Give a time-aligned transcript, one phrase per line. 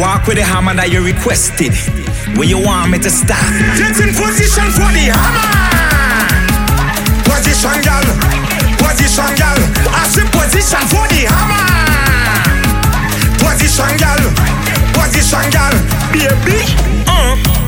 [0.00, 1.74] Walk with the hammer that you requested.
[2.36, 3.38] Where you want me to start?
[3.76, 5.48] Get in position for the hammer.
[7.28, 8.06] Position, girl.
[8.80, 9.60] Position, girl.
[9.92, 11.64] I see position for the hammer.
[13.36, 14.24] Position, girl.
[14.96, 15.76] Position, girl.
[16.10, 16.64] Baby.
[17.06, 17.61] Uh.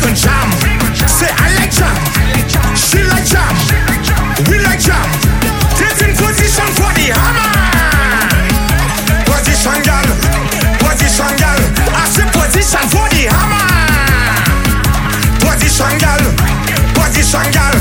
[0.00, 0.48] frequent jam.
[1.08, 1.96] Say I like jam.
[2.74, 3.54] She like jam.
[4.48, 5.08] We like jam.
[5.76, 7.50] Get in position for the hammer.
[9.28, 10.08] Position, girl.
[10.80, 11.60] Position, girl.
[11.92, 13.66] I say position for the hammer.
[15.40, 16.24] Position, girl.
[16.94, 17.79] Position, girl.